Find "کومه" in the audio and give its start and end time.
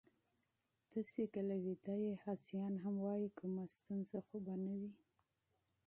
3.39-3.63